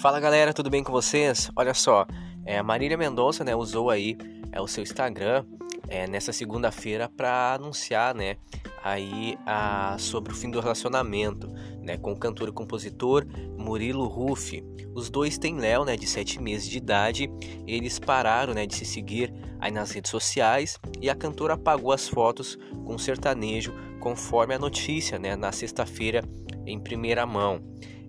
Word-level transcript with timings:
Fala 0.00 0.18
galera, 0.18 0.54
tudo 0.54 0.70
bem 0.70 0.82
com 0.82 0.90
vocês? 0.90 1.50
Olha 1.54 1.74
só, 1.74 2.06
é, 2.46 2.62
Marília 2.62 2.96
Mendonça 2.96 3.44
né, 3.44 3.54
usou 3.54 3.90
aí 3.90 4.16
é, 4.50 4.58
o 4.58 4.66
seu 4.66 4.82
Instagram 4.82 5.44
é, 5.90 6.06
nessa 6.06 6.32
segunda-feira 6.32 7.06
para 7.06 7.52
anunciar 7.52 8.14
né, 8.14 8.36
aí 8.82 9.36
a, 9.44 9.96
sobre 9.98 10.32
o 10.32 10.34
fim 10.34 10.50
do 10.50 10.58
relacionamento 10.58 11.48
né, 11.82 11.98
com 11.98 12.12
o 12.12 12.18
cantor 12.18 12.48
e 12.48 12.52
compositor 12.52 13.26
Murilo 13.58 14.06
Ruff. 14.06 14.64
Os 14.94 15.10
dois 15.10 15.36
têm 15.36 15.58
Léo 15.58 15.84
né, 15.84 15.98
de 15.98 16.06
7 16.06 16.40
meses 16.40 16.66
de 16.66 16.78
idade, 16.78 17.30
eles 17.66 17.98
pararam 17.98 18.54
né, 18.54 18.64
de 18.64 18.76
se 18.76 18.86
seguir 18.86 19.30
aí 19.60 19.70
nas 19.70 19.90
redes 19.90 20.10
sociais 20.10 20.78
e 20.98 21.10
a 21.10 21.14
cantora 21.14 21.54
apagou 21.54 21.92
as 21.92 22.08
fotos 22.08 22.56
com 22.86 22.94
o 22.94 22.98
sertanejo 22.98 23.74
conforme 24.00 24.54
a 24.54 24.58
notícia 24.58 25.18
né, 25.18 25.36
na 25.36 25.52
sexta-feira 25.52 26.24
em 26.64 26.80
primeira 26.80 27.26
mão. 27.26 27.60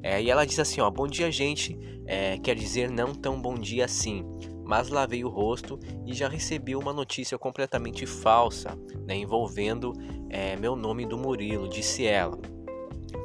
É, 0.03 0.21
e 0.21 0.29
ela 0.29 0.45
diz 0.45 0.59
assim: 0.59 0.81
ó, 0.81 0.89
Bom 0.89 1.07
dia, 1.07 1.31
gente. 1.31 1.77
É, 2.05 2.37
quer 2.37 2.55
dizer, 2.55 2.89
não 2.89 3.13
tão 3.13 3.41
bom 3.41 3.55
dia 3.55 3.85
assim. 3.85 4.25
Mas 4.65 4.89
lavei 4.89 5.23
o 5.23 5.29
rosto 5.29 5.79
e 6.05 6.13
já 6.13 6.27
recebi 6.27 6.75
uma 6.75 6.93
notícia 6.93 7.37
completamente 7.37 8.05
falsa, 8.05 8.77
né, 9.05 9.15
envolvendo 9.15 9.93
é, 10.29 10.55
meu 10.55 10.75
nome 10.75 11.05
do 11.05 11.17
Murilo, 11.17 11.67
disse 11.67 12.05
ela. 12.05 12.39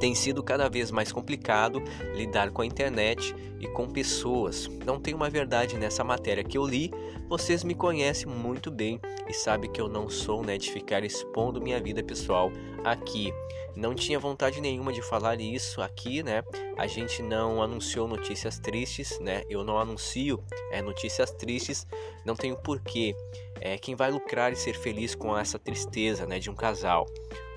Tem 0.01 0.15
sido 0.15 0.43
cada 0.43 0.69
vez 0.69 0.91
mais 0.91 1.11
complicado 1.11 1.83
lidar 2.15 2.51
com 2.51 2.63
a 2.63 2.67
internet 2.67 3.35
e 3.59 3.67
com 3.69 3.89
pessoas. 3.89 4.69
Não 4.85 5.01
tem 5.01 5.15
uma 5.15 5.31
verdade 5.31 5.77
nessa 5.77 6.05
matéria 6.05 6.45
que 6.45 6.59
eu 6.59 6.67
li. 6.67 6.91
Vocês 7.29 7.65
me 7.65 7.75
conhecem 7.75 8.27
muito 8.27 8.71
bem 8.71 9.01
e 9.29 9.33
sabem 9.33 9.71
que 9.71 9.81
eu 9.81 9.89
não 9.89 10.09
sou 10.09 10.45
né, 10.45 10.59
de 10.59 10.71
ficar 10.71 11.03
expondo 11.03 11.61
minha 11.61 11.81
vida 11.81 12.03
pessoal 12.03 12.53
aqui. 12.85 13.33
Não 13.75 13.95
tinha 13.95 14.19
vontade 14.19 14.61
nenhuma 14.61 14.93
de 14.93 15.03
falar 15.03 15.39
isso 15.39 15.83
aqui, 15.83 16.23
né? 16.23 16.43
A 16.79 16.87
gente 16.87 17.23
não 17.23 17.63
anunciou 17.63 18.09
notícias 18.09 18.59
tristes, 18.59 19.19
né? 19.21 19.43
Eu 19.51 19.63
não 19.65 19.79
anuncio 19.79 20.43
é, 20.71 20.81
notícias 20.81 21.31
tristes, 21.31 21.87
não 22.25 22.35
tenho 22.35 22.57
porquê. 22.57 23.15
É, 23.61 23.79
quem 23.79 23.95
vai 23.95 24.11
lucrar 24.11 24.53
e 24.53 24.57
ser 24.57 24.75
feliz 24.75 25.15
com 25.15 25.37
essa 25.37 25.59
tristeza, 25.59 26.27
né, 26.27 26.39
de 26.39 26.51
um 26.51 26.55
casal? 26.55 27.07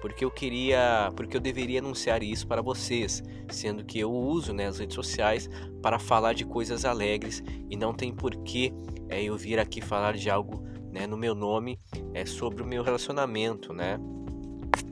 porque 0.02 0.23
eu 0.23 0.31
queria, 0.31 1.11
porque 1.16 1.36
eu 1.36 1.41
deveria 1.41 1.80
anunciar 1.80 2.23
isso 2.23 2.47
para 2.47 2.61
vocês, 2.61 3.23
sendo 3.50 3.83
que 3.83 4.00
eu 4.00 4.11
uso 4.11 4.53
né, 4.53 4.67
as 4.67 4.80
redes 4.80 4.95
sociais 4.95 5.50
para 5.81 6.00
falar 6.00 6.33
de 6.33 6.45
coisas 6.45 6.86
alegres 6.86 7.44
e 7.69 7.75
não 7.75 7.94
tem 7.94 8.14
porquê 8.14 8.73
é, 9.09 9.22
eu 9.22 9.38
vir 9.38 9.59
aqui 9.59 9.81
falar 9.81 10.16
de 10.16 10.30
algo 10.30 10.64
né, 10.91 11.06
no 11.06 11.17
meu 11.17 11.36
nome 11.36 11.80
é, 12.13 12.25
sobre 12.25 12.63
o 12.63 12.66
meu 12.66 12.84
relacionamento, 12.84 13.73
né? 13.73 14.00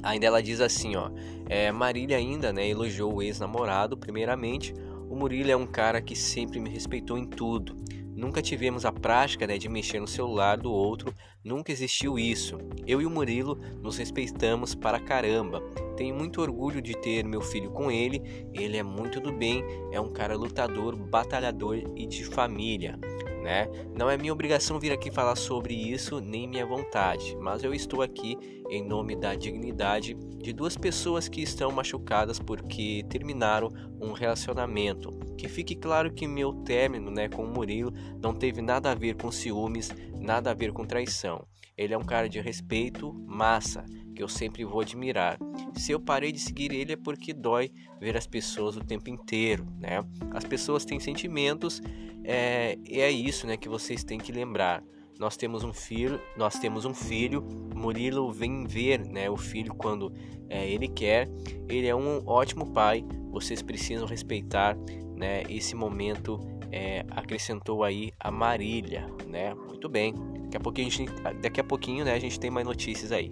Ainda 0.04 0.28
ela 0.28 0.44
diz 0.44 0.62
assim, 0.62 0.96
ó, 0.96 1.10
é, 1.48 1.72
Marília 1.72 2.18
ainda 2.18 2.54
né, 2.54 2.68
elogiou 2.68 3.16
o 3.16 3.22
ex-namorado, 3.22 3.98
primeiramente, 3.98 4.74
o 5.10 5.16
Murilo 5.16 5.50
é 5.50 5.56
um 5.56 5.66
cara 5.66 6.02
que 6.02 6.16
sempre 6.16 6.60
me 6.60 6.70
respeitou 6.70 7.18
em 7.18 7.26
tudo. 7.26 7.76
Nunca 8.18 8.42
tivemos 8.42 8.84
a 8.84 8.92
prática 8.92 9.46
né, 9.46 9.60
de 9.60 9.70
mexer 9.70 10.00
no 10.00 10.08
celular 10.08 10.58
do 10.58 10.72
outro, 10.72 11.14
nunca 11.44 11.72
existiu 11.72 12.18
isso. 12.18 12.58
Eu 12.88 13.00
e 13.00 13.06
o 13.06 13.12
Murilo 13.12 13.62
nos 13.80 13.96
respeitamos 13.98 14.74
para 14.74 15.00
caramba. 15.00 15.62
Tenho 15.96 16.16
muito 16.16 16.42
orgulho 16.42 16.82
de 16.82 16.98
ter 16.98 17.24
meu 17.24 17.42
filho 17.42 17.70
com 17.70 17.92
ele, 17.92 18.50
ele 18.56 18.76
é 18.76 18.82
muito 18.82 19.20
do 19.20 19.32
bem, 19.32 19.64
é 19.92 20.02
um 20.02 20.12
cara 20.12 20.36
lutador, 20.36 20.96
batalhador 20.96 21.78
e 21.96 22.08
de 22.08 22.26
família 22.26 23.00
né? 23.42 23.68
Não 23.96 24.10
é 24.10 24.18
minha 24.18 24.34
obrigação 24.34 24.80
vir 24.80 24.92
aqui 24.92 25.12
falar 25.12 25.36
sobre 25.36 25.74
isso, 25.74 26.20
nem 26.20 26.48
minha 26.48 26.66
vontade, 26.66 27.36
mas 27.40 27.64
eu 27.64 27.74
estou 27.74 28.02
aqui 28.02 28.38
em 28.70 28.86
nome 28.86 29.16
da 29.16 29.36
dignidade 29.36 30.14
de 30.14 30.54
duas 30.54 30.78
pessoas 30.78 31.28
que 31.28 31.42
estão 31.42 31.72
machucadas 31.72 32.40
porque 32.40 33.04
terminaram 33.10 33.70
um 34.02 34.12
relacionamento. 34.12 35.12
Que 35.38 35.48
fique 35.48 35.76
claro 35.76 36.12
que 36.12 36.28
meu 36.28 36.52
término, 36.52 37.12
né, 37.12 37.30
com 37.30 37.44
o 37.44 37.48
Murilo 37.48 37.92
não 38.22 38.34
teve 38.34 38.62
nada 38.62 38.92
a 38.92 38.96
ver 38.96 39.16
com 39.16 39.32
ciúmes, 39.32 39.92
nada 40.28 40.52
a 40.52 40.54
ver 40.54 40.74
com 40.74 40.86
traição. 40.86 41.48
Ele 41.78 41.94
é 41.94 41.98
um 41.98 42.04
cara 42.04 42.28
de 42.28 42.40
respeito, 42.42 43.14
massa, 43.26 43.86
que 44.14 44.22
eu 44.22 44.28
sempre 44.28 44.66
vou 44.66 44.82
admirar. 44.82 45.40
Se 45.74 45.94
eu 45.94 46.00
parei 46.00 46.32
de 46.32 46.40
seguir 46.40 46.74
ele 46.74 46.94
é 46.94 46.98
porque 46.98 47.34
dói 47.34 47.72
ver 48.00 48.18
as 48.18 48.28
pessoas 48.28 48.76
o 48.76 48.84
tempo 48.84 49.10
inteiro, 49.10 49.66
né? 49.80 50.04
As 50.32 50.44
pessoas 50.44 50.84
têm 50.84 51.00
sentimentos 51.00 51.82
é, 52.24 52.78
é 52.90 53.10
isso, 53.10 53.48
né, 53.48 53.56
que 53.56 53.70
vocês 53.70 54.04
têm 54.04 54.20
que 54.20 54.34
lembrar. 54.34 54.84
Nós 55.18 55.38
temos 55.38 55.64
um 55.64 55.74
filho, 55.74 56.20
nós 56.36 56.60
temos 56.60 56.84
um 56.84 56.94
filho. 56.94 57.42
Murilo 57.74 58.30
vem 58.32 58.66
ver, 58.66 59.00
né, 59.08 59.30
o 59.30 59.38
filho 59.38 59.74
quando 59.74 60.14
é, 60.50 60.70
ele 60.70 60.90
quer. 60.90 61.30
Ele 61.70 61.88
é 61.88 61.96
um 61.96 62.22
ótimo 62.28 62.74
pai. 62.74 63.06
Vocês 63.32 63.62
precisam 63.62 64.06
respeitar, 64.06 64.78
né, 65.16 65.44
esse 65.50 65.74
momento. 65.74 66.38
É, 66.72 67.06
acrescentou 67.12 67.84
aí 67.84 68.12
a 68.20 68.30
Marília, 68.32 69.08
né? 69.26 69.54
Muito 69.54 69.88
bem. 69.88 70.14
Daqui 70.44 70.58
a 70.58 70.60
pouquinho, 70.60 70.88
a 70.88 70.92
gente, 70.92 71.12
daqui 71.42 71.60
a 71.62 71.64
pouquinho, 71.64 72.06
né, 72.06 72.14
a 72.14 72.20
gente 72.20 72.40
tem 72.40 72.50
mais 72.50 72.66
notícias 72.66 73.12
aí. 73.12 73.32